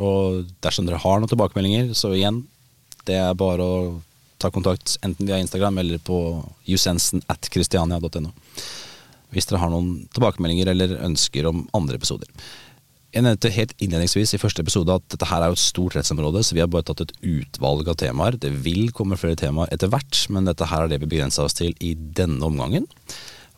Og 0.00 0.46
dersom 0.64 0.86
dere 0.88 1.00
har 1.02 1.20
noen 1.20 1.28
tilbakemeldinger, 1.28 1.90
så 1.94 2.12
igjen, 2.16 2.46
det 3.04 3.18
er 3.20 3.34
bare 3.34 3.60
å 3.60 3.80
ta 4.40 4.50
kontakt 4.52 4.96
enten 5.06 5.28
via 5.28 5.38
Instagram 5.40 5.82
eller 5.82 6.00
på 6.02 6.20
jusensen 6.68 7.22
at 7.30 7.50
christiania.no 7.52 8.32
hvis 9.30 9.46
dere 9.46 9.60
har 9.62 9.70
noen 9.72 10.08
tilbakemeldinger 10.14 10.72
eller 10.72 10.96
ønsker 11.06 11.46
om 11.50 11.62
andre 11.76 11.98
episoder. 12.00 12.26
Jeg 13.10 13.26
nevnte 13.26 13.50
helt 13.50 13.72
innledningsvis 13.82 14.36
i 14.36 14.38
første 14.38 14.62
episode 14.62 14.94
at 14.94 15.06
dette 15.10 15.26
her 15.26 15.42
er 15.42 15.50
jo 15.50 15.58
et 15.58 15.62
stort 15.62 15.96
rettsområde, 15.98 16.44
så 16.46 16.54
vi 16.54 16.62
har 16.62 16.70
bare 16.70 16.86
tatt 16.86 17.02
et 17.02 17.14
utvalg 17.26 17.88
av 17.90 17.98
temaer. 17.98 18.38
Det 18.38 18.52
vil 18.62 18.92
komme 18.94 19.18
flere 19.18 19.38
temaer 19.38 19.72
etter 19.74 19.90
hvert, 19.90 20.24
men 20.30 20.46
dette 20.46 20.68
her 20.70 20.84
er 20.84 20.92
det 20.92 21.00
vi 21.02 21.10
begrensa 21.16 21.46
oss 21.46 21.58
til 21.58 21.74
i 21.82 21.96
denne 21.98 22.42
omgangen. 22.46 22.86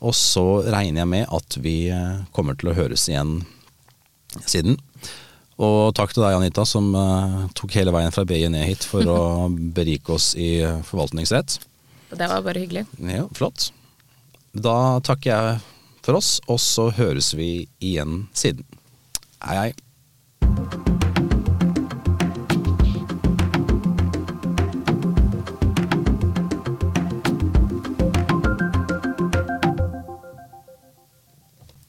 Og 0.00 0.16
så 0.16 0.62
regner 0.64 1.04
jeg 1.04 1.10
med 1.10 1.36
at 1.36 1.58
vi 1.62 1.76
eh, 1.92 2.22
kommer 2.32 2.56
til 2.58 2.72
å 2.72 2.76
høres 2.78 3.04
igjen 3.12 3.42
siden. 4.48 4.80
Og 5.60 5.92
takk 5.96 6.14
til 6.14 6.24
deg, 6.24 6.38
Anita, 6.38 6.64
som 6.68 6.88
uh, 6.96 7.44
tok 7.58 7.74
hele 7.76 7.92
veien 7.94 8.14
fra 8.14 8.24
BI 8.28 8.40
ned 8.50 8.64
hit 8.70 8.86
for 8.88 9.06
å 9.10 9.20
berike 9.76 10.16
oss 10.16 10.32
i 10.38 10.54
forvaltningsrett. 10.88 11.58
det 12.12 12.28
var 12.28 12.42
bare 12.44 12.64
hyggelig. 12.64 12.86
Ja, 12.98 13.26
flott. 13.36 13.70
Da 14.52 15.00
takker 15.04 15.30
jeg 15.30 15.60
for 16.02 16.18
oss, 16.18 16.36
og 16.50 16.60
så 16.60 16.90
høres 16.96 17.32
vi 17.36 17.68
igjen 17.80 18.26
siden. 18.36 18.66
Hei, 19.42 19.56
hei. 19.56 19.70